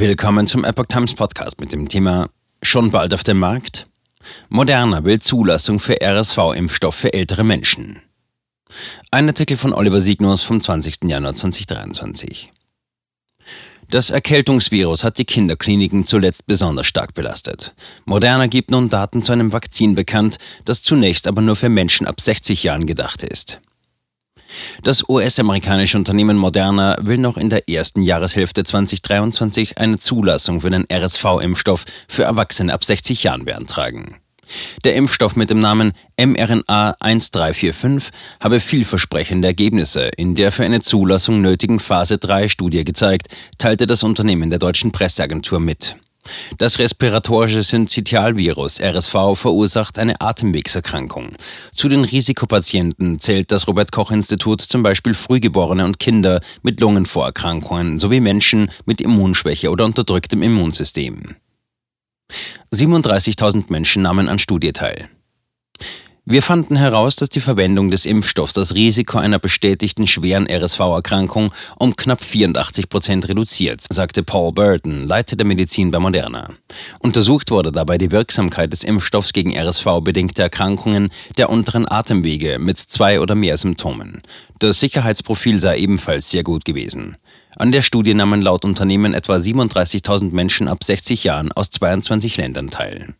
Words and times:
Willkommen 0.00 0.46
zum 0.46 0.64
Epoch 0.64 0.86
Times 0.86 1.14
Podcast 1.14 1.60
mit 1.60 1.74
dem 1.74 1.86
Thema 1.86 2.30
Schon 2.62 2.90
bald 2.90 3.12
auf 3.12 3.22
dem 3.22 3.38
Markt? 3.38 3.84
Moderna 4.48 5.04
will 5.04 5.20
Zulassung 5.20 5.78
für 5.78 6.00
RSV-Impfstoff 6.00 6.94
für 6.94 7.12
ältere 7.12 7.44
Menschen. 7.44 8.00
Ein 9.10 9.28
Artikel 9.28 9.58
von 9.58 9.74
Oliver 9.74 10.00
Signus 10.00 10.42
vom 10.42 10.58
20. 10.58 11.04
Januar 11.04 11.34
2023. 11.34 12.50
Das 13.90 14.08
Erkältungsvirus 14.08 15.04
hat 15.04 15.18
die 15.18 15.26
Kinderkliniken 15.26 16.06
zuletzt 16.06 16.46
besonders 16.46 16.86
stark 16.86 17.12
belastet. 17.12 17.74
Moderna 18.06 18.46
gibt 18.46 18.70
nun 18.70 18.88
Daten 18.88 19.22
zu 19.22 19.32
einem 19.32 19.52
Vakzin 19.52 19.94
bekannt, 19.94 20.38
das 20.64 20.80
zunächst 20.80 21.28
aber 21.28 21.42
nur 21.42 21.56
für 21.56 21.68
Menschen 21.68 22.06
ab 22.06 22.22
60 22.22 22.62
Jahren 22.62 22.86
gedacht 22.86 23.22
ist. 23.22 23.60
Das 24.82 25.08
US-amerikanische 25.08 25.98
Unternehmen 25.98 26.36
Moderna 26.36 26.96
will 27.00 27.18
noch 27.18 27.36
in 27.36 27.50
der 27.50 27.68
ersten 27.68 28.02
Jahreshälfte 28.02 28.64
2023 28.64 29.78
eine 29.78 29.98
Zulassung 29.98 30.60
für 30.60 30.70
den 30.70 30.86
RSV-Impfstoff 30.90 31.84
für 32.08 32.24
Erwachsene 32.24 32.72
ab 32.72 32.84
60 32.84 33.22
Jahren 33.22 33.44
beantragen. 33.44 34.16
Der 34.84 34.94
Impfstoff 34.96 35.36
mit 35.36 35.50
dem 35.50 35.60
Namen 35.60 35.92
mRNA 36.18 36.96
1345 37.00 38.12
habe 38.40 38.60
vielversprechende 38.60 39.48
Ergebnisse 39.48 40.10
in 40.16 40.34
der 40.34 40.52
für 40.52 40.64
eine 40.64 40.80
Zulassung 40.80 41.40
nötigen 41.40 41.78
Phase 41.78 42.18
3 42.18 42.48
Studie 42.48 42.84
gezeigt, 42.84 43.28
teilte 43.58 43.86
das 43.86 44.02
Unternehmen 44.02 44.50
der 44.50 44.58
deutschen 44.58 44.92
Presseagentur 44.92 45.60
mit. 45.60 45.96
Das 46.58 46.78
respiratorische 46.78 47.62
Synzytialvirus 47.62 48.80
RSV 48.80 49.34
verursacht 49.34 49.98
eine 49.98 50.20
Atemwegserkrankung. 50.20 51.32
Zu 51.72 51.88
den 51.88 52.04
Risikopatienten 52.04 53.20
zählt 53.20 53.52
das 53.52 53.66
Robert 53.66 53.92
Koch 53.92 54.10
Institut 54.10 54.60
zum 54.60 54.82
Beispiel 54.82 55.14
Frühgeborene 55.14 55.84
und 55.84 55.98
Kinder 55.98 56.40
mit 56.62 56.80
Lungenvorerkrankungen 56.80 57.98
sowie 57.98 58.20
Menschen 58.20 58.70
mit 58.84 59.00
Immunschwäche 59.00 59.70
oder 59.70 59.84
unterdrücktem 59.84 60.42
Immunsystem. 60.42 61.36
37.000 62.72 63.64
Menschen 63.68 64.02
nahmen 64.02 64.28
an 64.28 64.38
Studie 64.38 64.72
teil. 64.72 65.08
Wir 66.30 66.44
fanden 66.44 66.76
heraus, 66.76 67.16
dass 67.16 67.28
die 67.28 67.40
Verwendung 67.40 67.90
des 67.90 68.06
Impfstoffs 68.06 68.52
das 68.52 68.76
Risiko 68.76 69.18
einer 69.18 69.40
bestätigten 69.40 70.06
schweren 70.06 70.46
RSV-Erkrankung 70.48 71.52
um 71.76 71.96
knapp 71.96 72.22
84 72.22 72.88
Prozent 72.88 73.28
reduziert, 73.28 73.84
sagte 73.90 74.22
Paul 74.22 74.52
Burton, 74.52 75.02
Leiter 75.02 75.34
der 75.34 75.44
Medizin 75.44 75.90
bei 75.90 75.98
Moderna. 75.98 76.50
Untersucht 77.00 77.50
wurde 77.50 77.72
dabei 77.72 77.98
die 77.98 78.12
Wirksamkeit 78.12 78.72
des 78.72 78.84
Impfstoffs 78.84 79.32
gegen 79.32 79.58
RSV-bedingte 79.58 80.42
Erkrankungen 80.42 81.10
der 81.36 81.50
unteren 81.50 81.90
Atemwege 81.90 82.60
mit 82.60 82.78
zwei 82.78 83.18
oder 83.18 83.34
mehr 83.34 83.56
Symptomen. 83.56 84.22
Das 84.60 84.78
Sicherheitsprofil 84.78 85.58
sei 85.58 85.78
ebenfalls 85.78 86.30
sehr 86.30 86.44
gut 86.44 86.64
gewesen. 86.64 87.16
An 87.56 87.72
der 87.72 87.82
Studie 87.82 88.14
nahmen 88.14 88.40
laut 88.40 88.64
Unternehmen 88.64 89.14
etwa 89.14 89.34
37.000 89.34 90.32
Menschen 90.32 90.68
ab 90.68 90.84
60 90.84 91.24
Jahren 91.24 91.50
aus 91.50 91.70
22 91.70 92.36
Ländern 92.36 92.70
teil. 92.70 93.16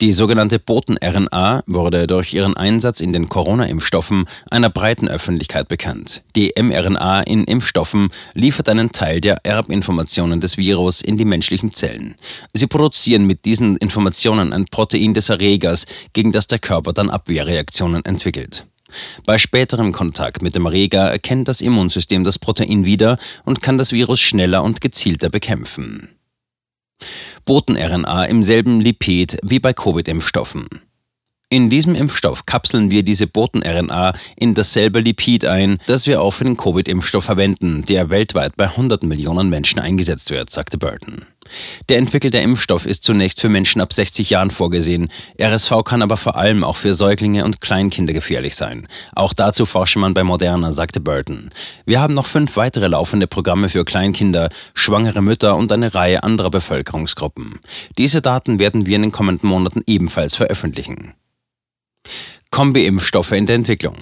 Die 0.00 0.12
sogenannte 0.12 0.58
Boten-RNA 0.58 1.62
wurde 1.66 2.06
durch 2.06 2.34
ihren 2.34 2.56
Einsatz 2.56 3.00
in 3.00 3.12
den 3.12 3.28
Corona-Impfstoffen 3.28 4.26
einer 4.50 4.70
breiten 4.70 5.08
Öffentlichkeit 5.08 5.68
bekannt. 5.68 6.22
Die 6.36 6.52
mRNA 6.56 7.22
in 7.22 7.44
Impfstoffen 7.44 8.08
liefert 8.34 8.68
einen 8.68 8.92
Teil 8.92 9.20
der 9.20 9.44
Erbinformationen 9.44 10.40
des 10.40 10.56
Virus 10.56 11.00
in 11.00 11.16
die 11.16 11.24
menschlichen 11.24 11.72
Zellen. 11.72 12.14
Sie 12.52 12.66
produzieren 12.66 13.24
mit 13.26 13.44
diesen 13.44 13.76
Informationen 13.76 14.52
ein 14.52 14.66
Protein 14.66 15.14
des 15.14 15.28
Erregers, 15.28 15.86
gegen 16.12 16.32
das 16.32 16.46
der 16.46 16.58
Körper 16.58 16.92
dann 16.92 17.10
Abwehrreaktionen 17.10 18.04
entwickelt. 18.04 18.64
Bei 19.26 19.38
späterem 19.38 19.92
Kontakt 19.92 20.42
mit 20.42 20.54
dem 20.54 20.66
Erreger 20.66 21.10
erkennt 21.10 21.48
das 21.48 21.60
Immunsystem 21.60 22.24
das 22.24 22.38
Protein 22.38 22.84
wieder 22.84 23.18
und 23.44 23.62
kann 23.62 23.78
das 23.78 23.92
Virus 23.92 24.20
schneller 24.20 24.62
und 24.62 24.80
gezielter 24.80 25.28
bekämpfen. 25.28 26.08
Boten-RNA 27.44 28.24
im 28.24 28.42
selben 28.42 28.80
Lipid 28.80 29.38
wie 29.42 29.60
bei 29.60 29.72
Covid-Impfstoffen. 29.72 30.66
In 31.50 31.70
diesem 31.70 31.94
Impfstoff 31.94 32.44
kapseln 32.44 32.90
wir 32.90 33.02
diese 33.02 33.26
Boten-RNA 33.26 34.12
in 34.36 34.52
dasselbe 34.52 35.00
Lipid 35.00 35.46
ein, 35.46 35.78
das 35.86 36.06
wir 36.06 36.20
auch 36.20 36.32
für 36.32 36.44
den 36.44 36.58
Covid-Impfstoff 36.58 37.24
verwenden, 37.24 37.86
der 37.86 38.10
weltweit 38.10 38.54
bei 38.58 38.68
hunderten 38.68 39.08
Millionen 39.08 39.48
Menschen 39.48 39.78
eingesetzt 39.78 40.30
wird, 40.30 40.50
sagte 40.50 40.76
Burton. 40.76 41.24
Der 41.88 41.96
entwickelte 41.96 42.36
Impfstoff 42.36 42.84
ist 42.84 43.02
zunächst 43.02 43.40
für 43.40 43.48
Menschen 43.48 43.80
ab 43.80 43.94
60 43.94 44.28
Jahren 44.28 44.50
vorgesehen. 44.50 45.08
RSV 45.40 45.84
kann 45.86 46.02
aber 46.02 46.18
vor 46.18 46.36
allem 46.36 46.64
auch 46.64 46.76
für 46.76 46.92
Säuglinge 46.92 47.46
und 47.46 47.62
Kleinkinder 47.62 48.12
gefährlich 48.12 48.54
sein. 48.54 48.86
Auch 49.14 49.32
dazu 49.32 49.64
forsche 49.64 49.98
man 49.98 50.12
bei 50.12 50.24
Moderna, 50.24 50.72
sagte 50.72 51.00
Burton. 51.00 51.48
Wir 51.86 52.02
haben 52.02 52.12
noch 52.12 52.26
fünf 52.26 52.58
weitere 52.58 52.88
laufende 52.88 53.26
Programme 53.26 53.70
für 53.70 53.86
Kleinkinder, 53.86 54.50
schwangere 54.74 55.22
Mütter 55.22 55.56
und 55.56 55.72
eine 55.72 55.94
Reihe 55.94 56.22
anderer 56.24 56.50
Bevölkerungsgruppen. 56.50 57.58
Diese 57.96 58.20
Daten 58.20 58.58
werden 58.58 58.84
wir 58.84 58.96
in 58.96 59.02
den 59.02 59.12
kommenden 59.12 59.48
Monaten 59.48 59.80
ebenfalls 59.86 60.34
veröffentlichen. 60.34 61.14
Kombi-Impfstoffe 62.50 63.32
in 63.32 63.46
der 63.46 63.56
Entwicklung. 63.56 63.96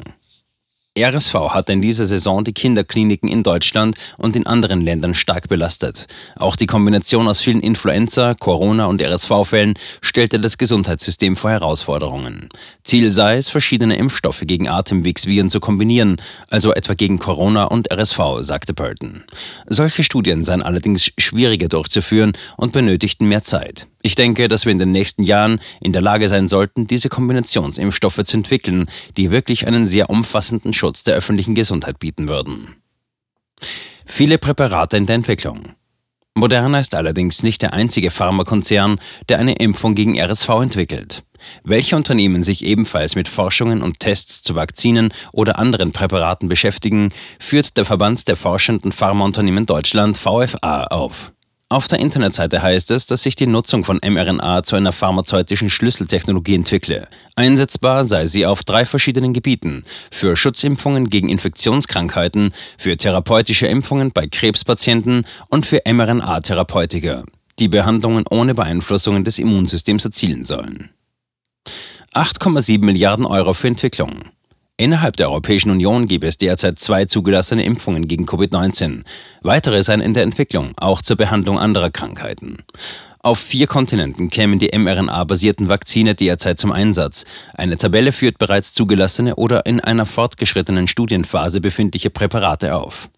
RSV 0.98 1.34
hat 1.50 1.68
in 1.68 1.82
dieser 1.82 2.06
Saison 2.06 2.42
die 2.42 2.54
Kinderkliniken 2.54 3.28
in 3.28 3.42
Deutschland 3.42 3.96
und 4.16 4.34
in 4.34 4.46
anderen 4.46 4.80
Ländern 4.80 5.14
stark 5.14 5.48
belastet. 5.48 6.06
Auch 6.36 6.56
die 6.56 6.66
Kombination 6.66 7.28
aus 7.28 7.40
vielen 7.40 7.60
Influenza, 7.60 8.34
Corona 8.34 8.86
und 8.86 9.02
RSV-Fällen 9.02 9.74
stellte 10.00 10.40
das 10.40 10.56
Gesundheitssystem 10.56 11.36
vor 11.36 11.50
Herausforderungen. 11.50 12.48
Ziel 12.82 13.10
sei 13.10 13.36
es, 13.36 13.48
verschiedene 13.48 13.96
Impfstoffe 13.96 14.42
gegen 14.46 14.68
Atemwegsviren 14.68 15.50
zu 15.50 15.60
kombinieren, 15.60 16.16
also 16.48 16.72
etwa 16.72 16.94
gegen 16.94 17.18
Corona 17.18 17.64
und 17.64 17.92
RSV, 17.92 18.18
sagte 18.40 18.72
Burton. 18.72 19.24
Solche 19.66 20.02
Studien 20.02 20.44
seien 20.44 20.62
allerdings 20.62 21.12
schwieriger 21.18 21.68
durchzuführen 21.68 22.32
und 22.56 22.72
benötigten 22.72 23.28
mehr 23.28 23.42
Zeit. 23.42 23.86
Ich 24.06 24.14
denke, 24.14 24.46
dass 24.46 24.66
wir 24.66 24.70
in 24.70 24.78
den 24.78 24.92
nächsten 24.92 25.24
Jahren 25.24 25.58
in 25.80 25.92
der 25.92 26.00
Lage 26.00 26.28
sein 26.28 26.46
sollten, 26.46 26.86
diese 26.86 27.08
Kombinationsimpfstoffe 27.08 28.22
zu 28.22 28.36
entwickeln, 28.36 28.88
die 29.16 29.32
wirklich 29.32 29.66
einen 29.66 29.88
sehr 29.88 30.10
umfassenden 30.10 30.72
Schutz 30.72 31.02
der 31.02 31.16
öffentlichen 31.16 31.56
Gesundheit 31.56 31.98
bieten 31.98 32.28
würden. 32.28 32.76
Viele 34.04 34.38
Präparate 34.38 34.96
in 34.96 35.06
der 35.06 35.16
Entwicklung. 35.16 35.70
Moderna 36.36 36.78
ist 36.78 36.94
allerdings 36.94 37.42
nicht 37.42 37.62
der 37.62 37.72
einzige 37.72 38.10
Pharmakonzern, 38.10 39.00
der 39.28 39.40
eine 39.40 39.56
Impfung 39.56 39.96
gegen 39.96 40.16
RSV 40.16 40.50
entwickelt. 40.50 41.24
Welche 41.64 41.96
Unternehmen 41.96 42.44
sich 42.44 42.64
ebenfalls 42.64 43.16
mit 43.16 43.26
Forschungen 43.26 43.82
und 43.82 43.98
Tests 43.98 44.40
zu 44.40 44.54
Vakzinen 44.54 45.12
oder 45.32 45.58
anderen 45.58 45.90
Präparaten 45.90 46.48
beschäftigen, 46.48 47.12
führt 47.40 47.76
der 47.76 47.84
Verband 47.84 48.28
der 48.28 48.36
forschenden 48.36 48.92
Pharmaunternehmen 48.92 49.66
Deutschland 49.66 50.16
VFA 50.16 50.84
auf. 50.84 51.32
Auf 51.68 51.88
der 51.88 51.98
Internetseite 51.98 52.62
heißt 52.62 52.92
es, 52.92 53.06
dass 53.06 53.24
sich 53.24 53.34
die 53.34 53.48
Nutzung 53.48 53.82
von 53.82 53.98
mRNA 54.00 54.62
zu 54.62 54.76
einer 54.76 54.92
pharmazeutischen 54.92 55.68
Schlüsseltechnologie 55.68 56.54
entwickle. 56.54 57.08
Einsetzbar 57.34 58.04
sei 58.04 58.26
sie 58.26 58.46
auf 58.46 58.62
drei 58.62 58.84
verschiedenen 58.84 59.32
Gebieten: 59.32 59.82
für 60.12 60.36
Schutzimpfungen 60.36 61.10
gegen 61.10 61.28
Infektionskrankheiten, 61.28 62.52
für 62.78 62.96
therapeutische 62.96 63.66
Impfungen 63.66 64.12
bei 64.12 64.28
Krebspatienten 64.28 65.26
und 65.48 65.66
für 65.66 65.80
mRNA-Therapeutika, 65.84 67.24
die 67.58 67.68
Behandlungen 67.68 68.24
ohne 68.30 68.54
Beeinflussungen 68.54 69.24
des 69.24 69.40
Immunsystems 69.40 70.04
erzielen 70.04 70.44
sollen. 70.44 70.90
8,7 72.14 72.78
Milliarden 72.84 73.24
Euro 73.26 73.54
für 73.54 73.66
Entwicklung. 73.66 74.30
Innerhalb 74.78 75.16
der 75.16 75.30
Europäischen 75.30 75.70
Union 75.70 76.06
gebe 76.06 76.26
es 76.26 76.36
derzeit 76.36 76.78
zwei 76.78 77.06
zugelassene 77.06 77.64
Impfungen 77.64 78.08
gegen 78.08 78.26
Covid-19. 78.26 79.04
Weitere 79.40 79.82
seien 79.82 80.02
in 80.02 80.12
der 80.12 80.22
Entwicklung, 80.22 80.72
auch 80.76 81.00
zur 81.00 81.16
Behandlung 81.16 81.58
anderer 81.58 81.90
Krankheiten. 81.90 82.58
Auf 83.20 83.38
vier 83.38 83.66
Kontinenten 83.66 84.28
kämen 84.28 84.58
die 84.58 84.76
mRNA-basierten 84.76 85.70
Vakzine 85.70 86.14
derzeit 86.14 86.60
zum 86.60 86.72
Einsatz. 86.72 87.24
Eine 87.54 87.78
Tabelle 87.78 88.12
führt 88.12 88.36
bereits 88.36 88.74
zugelassene 88.74 89.36
oder 89.36 89.64
in 89.64 89.80
einer 89.80 90.04
fortgeschrittenen 90.04 90.88
Studienphase 90.88 91.62
befindliche 91.62 92.10
Präparate 92.10 92.76
auf. 92.76 93.08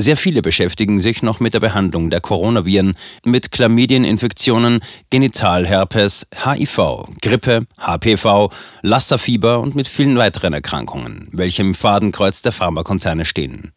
Sehr 0.00 0.16
viele 0.16 0.40
beschäftigen 0.40 0.98
sich 0.98 1.22
noch 1.22 1.40
mit 1.40 1.52
der 1.52 1.60
Behandlung 1.60 2.08
der 2.08 2.22
Coronaviren, 2.22 2.94
mit 3.22 3.50
Chlamydieninfektionen, 3.50 4.80
Genitalherpes, 5.10 6.26
HIV, 6.42 7.04
Grippe, 7.20 7.66
HPV, 7.78 8.50
Lassa-Fieber 8.80 9.60
und 9.60 9.74
mit 9.74 9.88
vielen 9.88 10.16
weiteren 10.16 10.54
Erkrankungen, 10.54 11.28
welche 11.32 11.60
im 11.60 11.74
Fadenkreuz 11.74 12.40
der 12.40 12.52
Pharmakonzerne 12.52 13.26
stehen. 13.26 13.72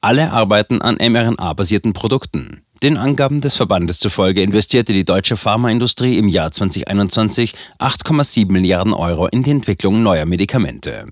Alle 0.00 0.32
arbeiten 0.32 0.80
an 0.80 0.96
mRNA-basierten 0.96 1.92
Produkten. 1.92 2.62
Den 2.82 2.96
Angaben 2.96 3.42
des 3.42 3.54
Verbandes 3.54 3.98
zufolge 3.98 4.40
investierte 4.40 4.94
die 4.94 5.04
deutsche 5.04 5.36
Pharmaindustrie 5.36 6.16
im 6.16 6.28
Jahr 6.28 6.50
2021 6.50 7.52
8,7 7.78 8.50
Milliarden 8.50 8.94
Euro 8.94 9.26
in 9.26 9.42
die 9.42 9.50
Entwicklung 9.50 10.02
neuer 10.02 10.24
Medikamente. 10.24 11.04